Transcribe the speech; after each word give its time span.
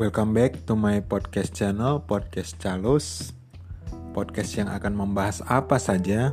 Welcome 0.00 0.32
back 0.32 0.64
to 0.64 0.72
my 0.80 1.04
podcast 1.04 1.52
channel, 1.52 2.00
Podcast 2.00 2.56
Calus. 2.56 3.36
Podcast 4.16 4.56
yang 4.56 4.72
akan 4.72 4.96
membahas 4.96 5.44
apa 5.44 5.76
saja 5.76 6.32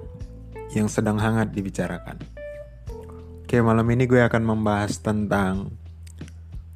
yang 0.72 0.88
sedang 0.88 1.20
hangat 1.20 1.52
dibicarakan. 1.52 2.16
Oke, 3.44 3.60
malam 3.60 3.84
ini 3.92 4.08
gue 4.08 4.24
akan 4.24 4.56
membahas 4.56 5.04
tentang 5.04 5.76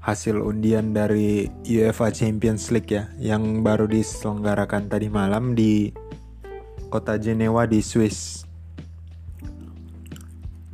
hasil 0.03 0.43
undian 0.43 0.91
dari 0.91 1.47
UEFA 1.63 2.11
Champions 2.11 2.67
League 2.75 2.91
ya, 2.91 3.07
yang 3.15 3.63
baru 3.63 3.87
diselenggarakan 3.87 4.91
tadi 4.91 5.07
malam 5.07 5.55
di 5.55 5.95
kota 6.91 7.15
Jenewa 7.15 7.71
di 7.71 7.79
Swiss. 7.79 8.43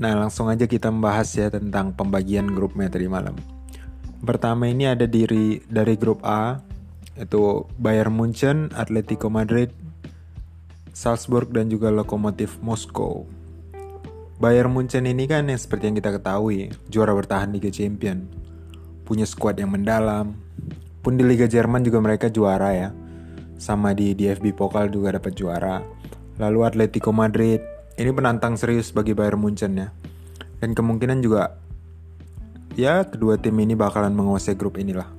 Nah, 0.02 0.18
langsung 0.18 0.50
aja 0.50 0.66
kita 0.66 0.90
membahas 0.90 1.30
ya 1.38 1.54
tentang 1.54 1.94
pembagian 1.94 2.50
grupnya 2.50 2.90
tadi 2.90 3.06
malam. 3.06 3.57
Pertama 4.28 4.68
ini 4.68 4.84
ada 4.84 5.08
diri 5.08 5.64
dari 5.72 5.96
grup 5.96 6.20
A, 6.28 6.60
itu 7.16 7.64
Bayern 7.80 8.12
Munchen, 8.12 8.68
Atletico 8.76 9.32
Madrid, 9.32 9.72
Salzburg 10.92 11.48
dan 11.56 11.72
juga 11.72 11.96
Lokomotif 11.96 12.60
Moskow. 12.60 13.24
Bayern 14.36 14.76
Munchen 14.76 15.08
ini 15.08 15.32
kan 15.32 15.48
yang 15.48 15.56
seperti 15.56 15.88
yang 15.88 15.96
kita 15.96 16.20
ketahui, 16.20 16.76
juara 16.92 17.16
bertahan 17.16 17.56
Liga 17.56 17.72
Champion. 17.72 18.28
Punya 19.08 19.24
skuad 19.24 19.64
yang 19.64 19.72
mendalam. 19.72 20.36
Pun 21.00 21.16
di 21.16 21.24
Liga 21.24 21.48
Jerman 21.48 21.88
juga 21.88 22.04
mereka 22.04 22.28
juara 22.28 22.76
ya. 22.76 22.92
Sama 23.56 23.96
di 23.96 24.12
DFB 24.12 24.52
Pokal 24.52 24.92
juga 24.92 25.16
dapat 25.16 25.40
juara. 25.40 25.80
Lalu 26.36 26.68
Atletico 26.68 27.16
Madrid, 27.16 27.64
ini 27.96 28.12
penantang 28.12 28.60
serius 28.60 28.92
bagi 28.92 29.16
Bayern 29.16 29.40
Munchen 29.40 29.80
ya. 29.80 29.88
Dan 30.60 30.76
kemungkinan 30.76 31.24
juga 31.24 31.64
ya 32.78 33.02
kedua 33.10 33.42
tim 33.42 33.58
ini 33.58 33.74
bakalan 33.74 34.14
menguasai 34.14 34.54
grup 34.54 34.78
inilah. 34.78 35.10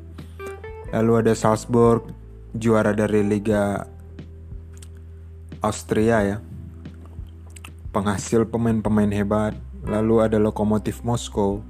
Lalu 0.95 1.27
ada 1.27 1.33
Salzburg, 1.35 2.07
juara 2.57 2.97
dari 2.97 3.21
Liga 3.27 3.85
Austria 5.61 6.23
ya. 6.25 6.37
Penghasil 7.93 8.47
pemain-pemain 8.49 9.11
hebat. 9.13 9.53
Lalu 9.85 10.25
ada 10.25 10.39
Lokomotif 10.39 11.03
Moskow. 11.03 11.61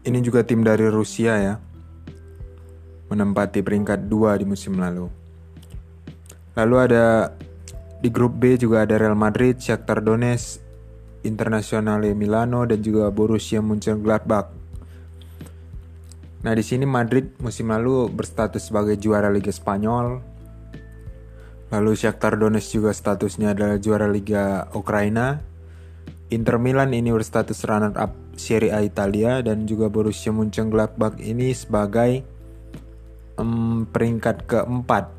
Ini 0.00 0.18
juga 0.24 0.42
tim 0.42 0.64
dari 0.64 0.88
Rusia 0.88 1.36
ya. 1.36 1.54
Menempati 3.12 3.60
peringkat 3.60 4.08
2 4.08 4.40
di 4.40 4.46
musim 4.48 4.80
lalu. 4.80 5.12
Lalu 6.56 6.76
ada 6.80 7.36
di 8.00 8.08
grup 8.08 8.40
B 8.40 8.56
juga 8.56 8.88
ada 8.88 8.96
Real 8.96 9.18
Madrid, 9.18 9.60
Shakhtar 9.60 10.00
Donetsk, 10.00 10.62
Internazionale 11.20 12.16
Milano 12.16 12.64
dan 12.64 12.80
juga 12.80 13.12
Borussia 13.12 13.60
Mönchengladbach. 13.60 14.59
Nah, 16.40 16.56
di 16.56 16.64
sini 16.64 16.88
Madrid 16.88 17.36
musim 17.44 17.68
lalu 17.68 18.08
berstatus 18.08 18.72
sebagai 18.72 18.96
juara 18.96 19.28
Liga 19.28 19.52
Spanyol. 19.52 20.24
Lalu 21.70 21.92
Shakhtar 21.94 22.40
Donetsk 22.40 22.80
juga 22.80 22.90
statusnya 22.96 23.52
adalah 23.52 23.76
juara 23.76 24.08
Liga 24.08 24.66
Ukraina. 24.72 25.38
Inter 26.32 26.56
Milan 26.56 26.96
ini 26.96 27.12
berstatus 27.12 27.62
runner 27.68 27.92
up 27.98 28.16
Serie 28.40 28.72
A 28.72 28.80
Italia 28.80 29.44
dan 29.44 29.68
juga 29.68 29.92
Borussia 29.92 30.32
Mönchengladbach 30.32 31.20
ini 31.20 31.52
sebagai 31.52 32.24
um, 33.36 33.84
peringkat 33.84 34.48
keempat 34.48 35.12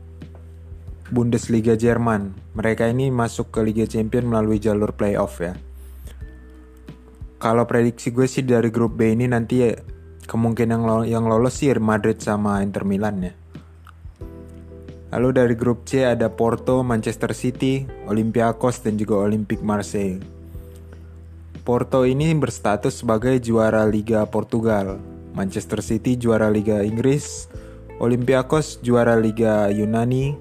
Bundesliga 1.14 1.78
Jerman. 1.78 2.34
Mereka 2.58 2.90
ini 2.90 3.14
masuk 3.14 3.54
ke 3.54 3.60
Liga 3.62 3.86
Champion 3.86 4.26
melalui 4.26 4.58
jalur 4.58 4.96
playoff 4.96 5.38
ya. 5.38 5.54
Kalau 7.38 7.68
prediksi 7.70 8.10
gue 8.10 8.26
sih 8.26 8.42
dari 8.42 8.72
grup 8.74 8.96
B 8.98 9.14
ini 9.14 9.28
nanti 9.30 9.70
kemungkinan 10.32 10.80
yang, 10.80 10.84
lo 10.88 10.98
yang 11.04 11.26
lolos 11.28 11.60
sih 11.60 11.76
Madrid 11.76 12.24
sama 12.24 12.64
Inter 12.64 12.88
Milan 12.88 13.20
ya. 13.20 13.34
Lalu 15.12 15.30
dari 15.36 15.56
grup 15.60 15.84
C 15.84 16.08
ada 16.08 16.32
Porto, 16.32 16.88
Manchester 16.88 17.36
City, 17.36 17.84
Olympiakos 18.08 18.80
dan 18.80 18.96
juga 18.96 19.20
Olympique 19.28 19.60
Marseille. 19.60 20.24
Porto 21.68 22.08
ini 22.08 22.32
berstatus 22.32 23.04
sebagai 23.04 23.36
juara 23.44 23.84
Liga 23.84 24.24
Portugal, 24.24 25.04
Manchester 25.36 25.84
City 25.84 26.16
juara 26.16 26.48
Liga 26.48 26.80
Inggris, 26.80 27.52
Olympiakos 28.00 28.80
juara 28.80 29.20
Liga 29.20 29.68
Yunani, 29.68 30.32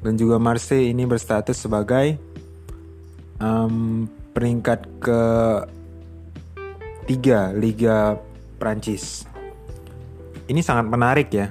dan 0.00 0.16
juga 0.16 0.40
Marseille 0.40 0.88
ini 0.88 1.04
berstatus 1.04 1.60
sebagai 1.60 2.16
um, 3.44 4.08
peringkat 4.32 4.88
ke 5.04 5.22
tiga 7.06 7.52
Liga 7.52 8.16
Prancis. 8.62 9.26
Ini 10.46 10.62
sangat 10.62 10.86
menarik 10.86 11.34
ya. 11.34 11.50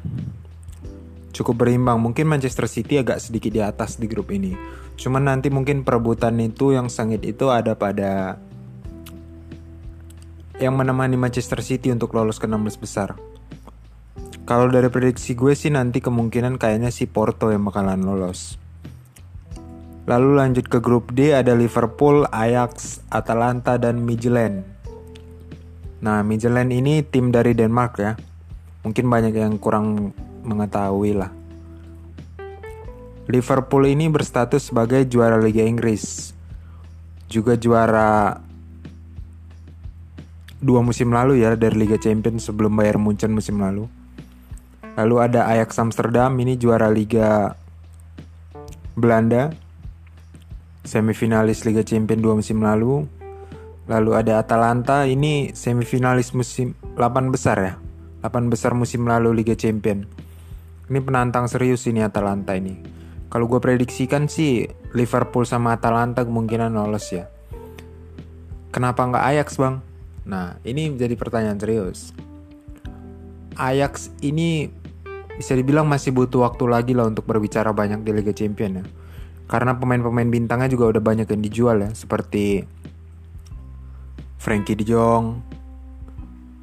Cukup 1.36 1.68
berimbang. 1.68 2.00
Mungkin 2.00 2.24
Manchester 2.24 2.72
City 2.72 3.04
agak 3.04 3.20
sedikit 3.20 3.52
di 3.52 3.60
atas 3.60 4.00
di 4.00 4.08
grup 4.08 4.32
ini. 4.32 4.56
Cuman 4.96 5.28
nanti 5.28 5.52
mungkin 5.52 5.84
perebutan 5.84 6.40
itu 6.40 6.72
yang 6.72 6.88
sengit 6.88 7.28
itu 7.28 7.52
ada 7.52 7.76
pada 7.76 8.40
yang 10.64 10.80
menemani 10.80 11.20
Manchester 11.20 11.60
City 11.60 11.92
untuk 11.92 12.16
lolos 12.16 12.40
ke 12.40 12.48
16 12.48 12.80
besar. 12.80 13.20
Kalau 14.48 14.72
dari 14.72 14.88
prediksi 14.88 15.36
gue 15.36 15.52
sih 15.52 15.74
nanti 15.74 16.00
kemungkinan 16.00 16.56
kayaknya 16.56 16.96
si 16.96 17.12
Porto 17.12 17.52
yang 17.52 17.68
bakalan 17.68 18.08
lolos. 18.08 18.56
Lalu 20.08 20.30
lanjut 20.40 20.66
ke 20.72 20.80
grup 20.80 21.12
D 21.12 21.36
ada 21.36 21.54
Liverpool, 21.54 22.24
Ajax, 22.32 23.04
Atalanta, 23.12 23.76
dan 23.76 24.02
Midtjylland. 24.02 24.71
Nah, 26.02 26.26
Midtjylland 26.26 26.74
ini 26.74 27.06
tim 27.06 27.30
dari 27.30 27.54
Denmark 27.54 27.94
ya. 28.02 28.18
Mungkin 28.82 29.06
banyak 29.06 29.38
yang 29.38 29.62
kurang 29.62 30.18
mengetahui 30.42 31.14
lah. 31.14 31.30
Liverpool 33.30 33.86
ini 33.86 34.10
berstatus 34.10 34.74
sebagai 34.74 35.06
juara 35.06 35.38
Liga 35.38 35.62
Inggris. 35.62 36.34
Juga 37.30 37.54
juara 37.54 38.42
dua 40.58 40.82
musim 40.82 41.14
lalu 41.14 41.46
ya 41.46 41.54
dari 41.54 41.86
Liga 41.86 42.02
Champions 42.02 42.50
sebelum 42.50 42.74
Bayern 42.74 43.00
Munchen 43.00 43.32
musim 43.32 43.62
lalu. 43.62 43.86
Lalu 44.98 45.16
ada 45.22 45.48
Ajax 45.48 45.78
Amsterdam 45.80 46.34
ini 46.42 46.58
juara 46.58 46.90
Liga 46.90 47.54
Belanda. 48.98 49.54
Semifinalis 50.82 51.62
Liga 51.64 51.86
Champions 51.86 52.22
dua 52.26 52.34
musim 52.42 52.60
lalu. 52.60 53.21
Lalu 53.90 54.12
ada 54.14 54.42
Atalanta 54.42 55.10
ini 55.10 55.54
semifinalis 55.58 56.36
musim 56.38 56.78
8 56.94 57.34
besar 57.34 57.58
ya. 57.62 57.74
8 58.22 58.54
besar 58.54 58.78
musim 58.78 59.08
lalu 59.10 59.34
Liga 59.42 59.58
Champions. 59.58 60.06
Ini 60.92 61.00
penantang 61.02 61.48
serius 61.48 61.88
ini 61.88 62.04
Atalanta 62.04 62.54
ini. 62.54 62.78
Kalau 63.32 63.48
gue 63.48 63.64
prediksikan 63.64 64.28
sih 64.28 64.68
Liverpool 64.92 65.48
sama 65.48 65.80
Atalanta 65.80 66.28
kemungkinan 66.28 66.76
lolos 66.76 67.16
ya. 67.16 67.32
Kenapa 68.76 69.08
nggak 69.08 69.24
Ajax 69.24 69.56
bang? 69.56 69.80
Nah 70.28 70.60
ini 70.68 70.92
menjadi 70.92 71.16
pertanyaan 71.16 71.58
serius. 71.58 72.12
Ajax 73.56 74.12
ini 74.20 74.68
bisa 75.36 75.56
dibilang 75.56 75.88
masih 75.88 76.12
butuh 76.12 76.44
waktu 76.44 76.68
lagi 76.68 76.94
lah 76.94 77.08
untuk 77.08 77.24
berbicara 77.24 77.72
banyak 77.72 78.04
di 78.04 78.12
Liga 78.12 78.36
Champions 78.36 78.84
ya. 78.84 78.86
Karena 79.48 79.76
pemain-pemain 79.76 80.28
bintangnya 80.32 80.72
juga 80.72 80.96
udah 80.96 81.04
banyak 81.04 81.28
yang 81.28 81.42
dijual 81.44 81.78
ya, 81.84 81.90
seperti 81.92 82.64
Frankie 84.42 84.74
De 84.74 84.82
Jong, 84.82 85.38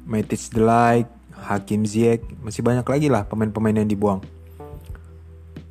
Matis 0.03 0.51
Delight, 0.51 1.07
Hakim 1.31 1.87
Ziyech, 1.87 2.19
masih 2.43 2.59
banyak 2.59 2.83
lagi 2.83 3.07
lah 3.07 3.23
pemain-pemain 3.23 3.79
yang 3.79 3.87
dibuang. 3.87 4.19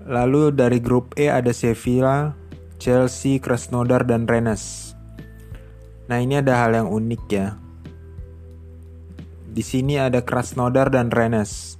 Lalu 0.08 0.56
dari 0.56 0.80
grup 0.80 1.12
E 1.20 1.28
ada 1.28 1.52
Sevilla, 1.52 2.32
Chelsea, 2.80 3.36
Krasnodar, 3.36 4.08
dan 4.08 4.24
Rennes. 4.24 4.96
Nah 6.08 6.16
ini 6.16 6.40
ada 6.40 6.64
hal 6.64 6.80
yang 6.80 6.88
unik 6.88 7.22
ya. 7.28 7.60
Di 9.52 9.60
sini 9.60 10.00
ada 10.00 10.24
Krasnodar 10.24 10.88
dan 10.88 11.12
Rennes. 11.12 11.76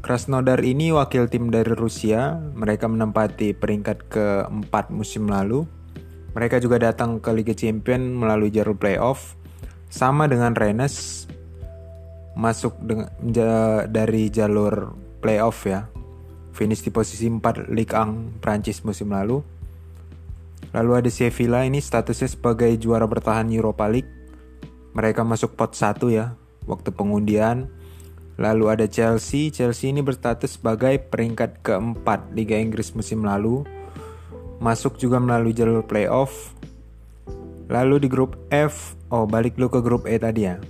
Krasnodar 0.00 0.64
ini 0.64 0.96
wakil 0.96 1.28
tim 1.28 1.52
dari 1.52 1.76
Rusia. 1.76 2.40
Mereka 2.56 2.88
menempati 2.88 3.52
peringkat 3.52 4.08
keempat 4.08 4.88
musim 4.88 5.28
lalu. 5.28 5.68
Mereka 6.32 6.56
juga 6.64 6.80
datang 6.80 7.20
ke 7.20 7.28
Liga 7.36 7.52
Champion 7.52 8.16
melalui 8.16 8.48
jalur 8.48 8.72
playoff. 8.72 9.41
Sama 9.92 10.24
dengan 10.24 10.56
Rennes, 10.56 11.28
masuk 12.32 12.80
dengan, 12.80 13.12
dari 13.92 14.32
jalur 14.32 14.96
playoff 15.20 15.68
ya. 15.68 15.92
Finish 16.56 16.84
di 16.84 16.90
posisi 16.92 17.28
4 17.28 17.68
Ligue 17.68 17.92
1 17.92 18.40
Prancis 18.40 18.80
musim 18.88 19.12
lalu. 19.12 19.44
Lalu 20.72 20.90
ada 20.96 21.10
Sevilla 21.12 21.68
ini 21.68 21.84
statusnya 21.84 22.32
sebagai 22.32 22.72
juara 22.80 23.04
bertahan 23.04 23.52
Europa 23.52 23.84
League. 23.92 24.08
Mereka 24.96 25.20
masuk 25.28 25.52
pot 25.60 25.76
1 25.76 26.08
ya, 26.08 26.32
waktu 26.64 26.88
pengundian 26.92 27.68
Lalu 28.40 28.64
ada 28.72 28.86
Chelsea. 28.88 29.52
Chelsea 29.52 29.92
ini 29.92 30.00
berstatus 30.00 30.56
sebagai 30.56 30.96
peringkat 30.96 31.60
keempat 31.60 32.32
Liga 32.32 32.56
Inggris 32.56 32.96
musim 32.96 33.22
lalu. 33.22 33.64
Masuk 34.62 34.96
juga 34.96 35.20
melalui 35.20 35.52
jalur 35.52 35.84
playoff. 35.84 36.51
Lalu 37.72 38.04
di 38.04 38.08
grup 38.12 38.36
F, 38.52 39.00
oh 39.08 39.24
balik 39.24 39.56
lu 39.56 39.72
ke 39.72 39.80
grup 39.80 40.04
E 40.04 40.20
tadi 40.20 40.44
ya. 40.44 40.60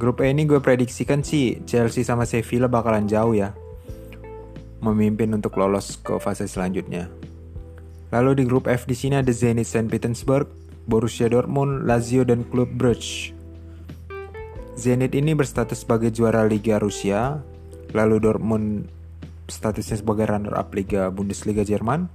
Grup 0.00 0.24
E 0.24 0.32
ini 0.32 0.48
gue 0.48 0.64
prediksikan 0.64 1.20
sih 1.20 1.60
Chelsea 1.68 2.00
sama 2.02 2.24
Sevilla 2.24 2.72
bakalan 2.72 3.04
jauh 3.04 3.36
ya. 3.36 3.52
memimpin 4.82 5.30
untuk 5.30 5.54
lolos 5.54 5.94
ke 6.02 6.18
fase 6.18 6.50
selanjutnya. 6.50 7.06
Lalu 8.10 8.42
di 8.42 8.44
grup 8.44 8.66
F 8.66 8.84
di 8.84 8.98
sini 8.98 9.22
ada 9.22 9.30
Zenit 9.30 9.64
Saint 9.64 9.86
Petersburg, 9.86 10.50
Borussia 10.90 11.30
Dortmund, 11.30 11.86
Lazio 11.86 12.26
dan 12.26 12.42
klub 12.50 12.68
Brugge. 12.74 13.30
Zenit 14.74 15.14
ini 15.14 15.38
berstatus 15.38 15.86
sebagai 15.86 16.10
juara 16.10 16.42
Liga 16.50 16.82
Rusia, 16.82 17.40
lalu 17.94 18.18
Dortmund 18.18 18.90
statusnya 19.46 20.02
sebagai 20.02 20.26
runner-up 20.26 20.74
Liga 20.74 21.08
Bundesliga 21.14 21.62
Jerman, 21.62 22.10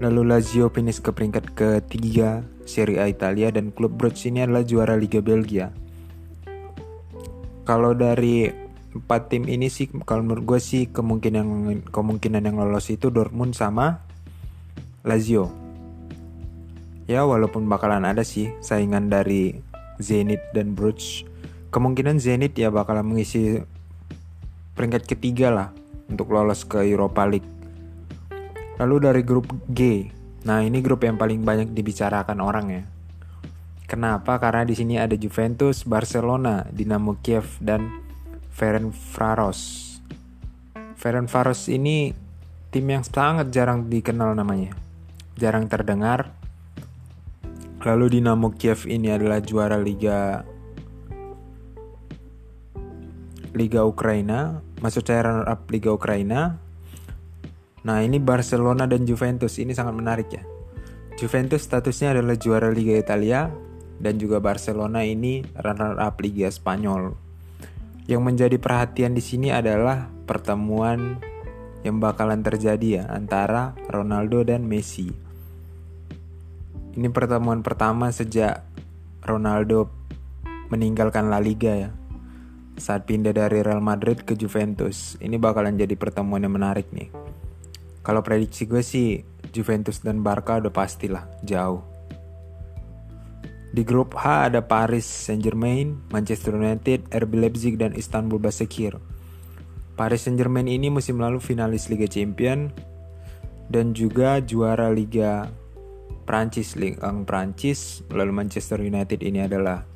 lalu 0.00 0.32
Lazio 0.32 0.72
finish 0.72 1.04
ke 1.04 1.12
peringkat 1.12 1.52
ketiga 1.52 2.40
Serie 2.64 3.04
A 3.04 3.06
Italia 3.06 3.52
dan 3.52 3.68
klub 3.68 4.00
Brugge 4.00 4.32
ini 4.32 4.40
adalah 4.40 4.64
juara 4.64 4.96
Liga 4.96 5.20
Belgia. 5.20 5.68
Kalau 7.68 7.92
dari 7.92 8.48
empat 8.90 9.30
tim 9.30 9.46
ini 9.46 9.68
sih 9.68 9.92
kalau 10.02 10.24
menurut 10.24 10.56
gue 10.56 10.60
sih 10.60 10.82
kemungkinan 10.88 11.44
kemungkinan 11.92 12.42
yang 12.42 12.56
lolos 12.58 12.88
itu 12.88 13.12
Dortmund 13.12 13.52
sama 13.52 14.00
Lazio. 15.04 15.52
Ya 17.04 17.28
walaupun 17.28 17.68
bakalan 17.68 18.08
ada 18.08 18.24
sih 18.24 18.48
saingan 18.64 19.12
dari 19.12 19.60
Zenit 20.00 20.40
dan 20.56 20.72
Bruges. 20.72 21.28
Kemungkinan 21.70 22.18
Zenit 22.18 22.56
ya 22.56 22.72
bakalan 22.72 23.04
mengisi 23.04 23.60
peringkat 24.74 25.04
ketiga 25.04 25.52
lah 25.52 25.68
untuk 26.08 26.32
lolos 26.32 26.64
ke 26.64 26.80
Europa 26.88 27.28
League. 27.28 27.59
Lalu 28.80 28.96
dari 28.96 29.22
grup 29.22 29.52
G. 29.68 30.08
Nah, 30.48 30.64
ini 30.64 30.80
grup 30.80 31.04
yang 31.04 31.20
paling 31.20 31.44
banyak 31.44 31.76
dibicarakan 31.76 32.40
orang 32.40 32.66
ya. 32.72 32.82
Kenapa? 33.84 34.40
Karena 34.40 34.64
di 34.64 34.72
sini 34.72 34.96
ada 34.96 35.12
Juventus, 35.20 35.84
Barcelona, 35.84 36.64
Dinamo 36.72 37.20
Kiev 37.20 37.60
dan 37.60 38.00
Ferencvaros. 38.56 39.92
Ferencvaros 40.96 41.68
ini 41.68 42.16
tim 42.72 42.86
yang 42.88 43.04
sangat 43.04 43.52
jarang 43.52 43.84
dikenal 43.92 44.32
namanya. 44.32 44.72
Jarang 45.36 45.68
terdengar. 45.68 46.32
Lalu 47.84 48.16
Dinamo 48.16 48.56
Kiev 48.56 48.88
ini 48.88 49.12
adalah 49.12 49.44
juara 49.44 49.76
Liga 49.76 50.40
Liga 53.50 53.82
Ukraina, 53.82 54.62
maksud 54.78 55.02
saya 55.02 55.26
runner 55.26 55.46
up 55.50 55.66
Liga 55.68 55.90
Ukraina. 55.90 56.69
Nah, 57.80 58.04
ini 58.04 58.20
Barcelona 58.20 58.84
dan 58.84 59.08
Juventus 59.08 59.56
ini 59.56 59.72
sangat 59.72 59.94
menarik 59.96 60.28
ya. 60.28 60.44
Juventus 61.16 61.64
statusnya 61.64 62.16
adalah 62.16 62.36
juara 62.36 62.68
Liga 62.72 62.96
Italia 62.96 63.48
dan 64.00 64.16
juga 64.16 64.40
Barcelona 64.40 65.04
ini 65.04 65.44
runner 65.60 66.00
up 66.00 66.16
Liga 66.20 66.48
Spanyol. 66.48 67.12
Yang 68.08 68.22
menjadi 68.24 68.56
perhatian 68.56 69.12
di 69.12 69.22
sini 69.22 69.52
adalah 69.52 70.08
pertemuan 70.24 71.20
yang 71.84 72.00
bakalan 72.00 72.40
terjadi 72.44 73.00
ya 73.00 73.04
antara 73.12 73.76
Ronaldo 73.88 74.44
dan 74.44 74.64
Messi. 74.64 75.12
Ini 76.96 77.08
pertemuan 77.12 77.62
pertama 77.62 78.10
sejak 78.10 78.64
Ronaldo 79.22 79.92
meninggalkan 80.72 81.28
La 81.28 81.38
Liga 81.38 81.76
ya. 81.76 81.90
Saat 82.80 83.04
pindah 83.04 83.36
dari 83.36 83.60
Real 83.60 83.84
Madrid 83.84 84.24
ke 84.24 84.32
Juventus. 84.32 85.20
Ini 85.20 85.36
bakalan 85.36 85.76
jadi 85.76 85.92
pertemuan 86.00 86.40
yang 86.40 86.56
menarik 86.56 86.88
nih. 86.96 87.19
Kalau 88.10 88.26
prediksi 88.26 88.66
gue 88.66 88.82
sih 88.82 89.22
Juventus 89.54 90.02
dan 90.02 90.18
Barca 90.18 90.58
udah 90.58 90.74
pastilah 90.74 91.30
jauh. 91.46 91.78
Di 93.70 93.86
grup 93.86 94.18
H 94.18 94.50
ada 94.50 94.66
Paris 94.66 95.06
Saint-Germain, 95.06 95.94
Manchester 96.10 96.58
United, 96.58 97.06
RB 97.06 97.38
Leipzig, 97.38 97.78
dan 97.78 97.94
Istanbul 97.94 98.42
Basaksehir. 98.42 98.98
Paris 99.94 100.26
Saint-Germain 100.26 100.66
ini 100.66 100.90
musim 100.90 101.22
lalu 101.22 101.38
finalis 101.38 101.86
Liga 101.86 102.10
Champion 102.10 102.74
dan 103.70 103.94
juga 103.94 104.42
juara 104.42 104.90
Liga 104.90 105.46
Prancis, 106.26 106.74
Liga 106.74 107.14
Prancis. 107.22 108.02
Lalu 108.10 108.34
Manchester 108.34 108.82
United 108.82 109.22
ini 109.22 109.46
adalah 109.46 109.86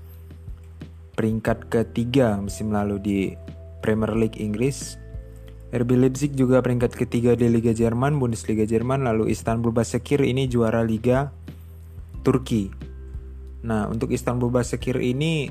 peringkat 1.18 1.66
ketiga 1.66 2.38
musim 2.38 2.70
lalu 2.70 3.02
di 3.02 3.18
Premier 3.82 4.14
League 4.14 4.38
Inggris. 4.38 5.02
RB 5.74 5.90
Leipzig 5.98 6.38
juga 6.38 6.62
peringkat 6.62 6.94
ketiga 6.94 7.34
di 7.34 7.50
Liga 7.50 7.74
Jerman, 7.74 8.22
Bundesliga 8.22 8.62
Jerman. 8.62 9.02
Lalu 9.02 9.34
Istanbul 9.34 9.74
Basaksehir 9.74 10.22
ini 10.22 10.46
juara 10.46 10.86
Liga 10.86 11.34
Turki 12.22 12.84
Nah, 13.64 13.88
untuk 13.88 14.12
Istanbul 14.12 14.52
Basaksehir 14.52 15.00
ini 15.00 15.48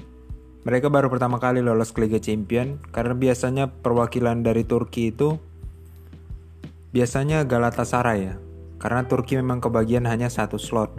mereka 0.64 0.88
baru 0.88 1.10
pertama 1.10 1.42
kali 1.42 1.66
lolos 1.66 1.92
ke 1.92 2.06
Liga 2.06 2.22
Champion 2.22 2.78
karena 2.94 3.18
biasanya 3.18 3.66
perwakilan 3.68 4.46
dari 4.46 4.64
Turki 4.64 5.10
itu 5.10 5.42
biasanya 6.94 7.44
Galatasaray 7.44 8.20
ya. 8.22 8.38
Karena 8.78 9.10
Turki 9.10 9.34
memang 9.42 9.60
kebagian 9.60 10.06
hanya 10.06 10.30
satu 10.30 10.62
slot 10.62 10.94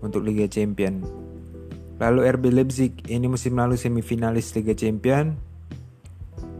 untuk 0.00 0.22
Liga 0.22 0.46
Champion. 0.46 1.02
Lalu 1.98 2.20
RB 2.38 2.44
Leipzig 2.54 2.92
ini 3.10 3.26
musim 3.26 3.58
lalu 3.58 3.74
semifinalis 3.74 4.54
Liga 4.54 4.78
Champion. 4.78 5.34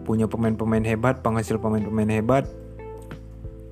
Punya 0.04 0.28
pemain-pemain 0.28 0.84
hebat, 0.84 1.24
penghasil 1.24 1.56
pemain-pemain 1.56 2.12
hebat. 2.12 2.44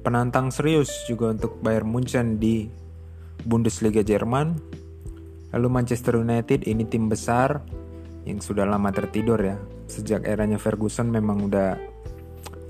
Penantang 0.02 0.50
serius 0.50 0.90
juga 1.06 1.30
untuk 1.30 1.60
Bayern 1.62 1.86
Munchen 1.86 2.40
di 2.42 2.66
Bundesliga 3.46 4.02
Jerman 4.02 4.58
Lalu 5.52 5.68
Manchester 5.68 6.16
United 6.16 6.64
ini 6.64 6.88
tim 6.88 7.12
besar 7.12 7.60
yang 8.24 8.40
sudah 8.40 8.64
lama 8.64 8.88
tertidur 8.88 9.36
ya. 9.36 9.60
Sejak 9.84 10.24
eranya 10.24 10.56
Ferguson 10.56 11.12
memang 11.12 11.44
udah 11.44 11.76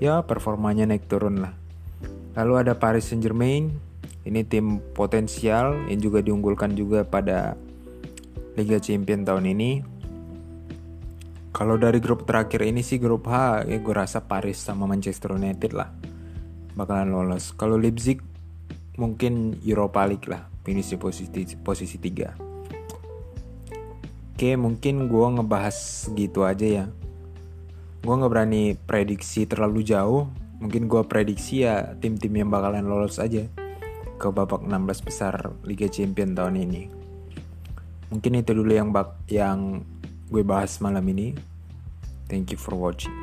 ya 0.03 0.19
performanya 0.27 0.83
naik 0.83 1.07
turun 1.07 1.39
lah. 1.39 1.55
Lalu 2.35 2.67
ada 2.67 2.73
Paris 2.75 3.07
Saint-Germain, 3.07 3.71
ini 4.27 4.41
tim 4.43 4.83
potensial 4.91 5.87
yang 5.87 5.99
juga 6.03 6.19
diunggulkan 6.19 6.75
juga 6.75 7.07
pada 7.07 7.55
Liga 8.59 8.83
Champion 8.83 9.23
tahun 9.23 9.47
ini. 9.55 9.92
Kalau 11.53 11.77
dari 11.77 12.01
grup 12.01 12.25
terakhir 12.25 12.65
ini 12.65 12.81
sih 12.81 12.97
grup 12.97 13.29
H, 13.29 13.61
ya 13.69 13.77
gue 13.77 13.93
rasa 13.93 14.25
Paris 14.25 14.57
sama 14.57 14.89
Manchester 14.89 15.37
United 15.37 15.77
lah 15.77 15.93
bakalan 16.73 17.13
lolos. 17.13 17.53
Kalau 17.53 17.77
Leipzig 17.77 18.19
mungkin 18.97 19.61
Europa 19.61 20.05
League 20.05 20.25
lah, 20.25 20.49
finish 20.65 20.93
di 20.93 20.97
posisi 20.97 21.29
posisi 21.61 21.97
3. 22.01 24.33
Oke, 24.33 24.57
mungkin 24.57 25.07
gue 25.07 25.27
ngebahas 25.39 26.09
gitu 26.17 26.43
aja 26.43 26.65
ya. 26.65 26.85
Gue 28.03 28.13
nggak 28.17 28.31
berani 28.33 28.75
prediksi 28.75 29.47
terlalu 29.47 29.85
jauh. 29.85 30.27
Mungkin 30.59 30.89
gue 30.89 31.01
prediksi 31.05 31.67
ya 31.67 31.93
tim-tim 31.99 32.33
yang 32.33 32.49
bakalan 32.49 32.87
lolos 32.87 33.19
aja 33.19 33.45
ke 34.17 34.27
babak 34.31 34.63
16 34.63 35.05
besar 35.05 35.53
Liga 35.63 35.87
Champion 35.87 36.33
tahun 36.33 36.65
ini. 36.65 36.83
Mungkin 38.09 38.41
itu 38.41 38.51
dulu 38.55 38.71
yang 38.71 38.89
bak 38.89 39.27
yang 39.27 39.83
gue 40.29 40.43
bahas 40.45 40.79
malam 40.83 41.03
ini. 41.09 41.35
Thank 42.27 42.55
you 42.55 42.59
for 42.59 42.75
watching. 42.75 43.22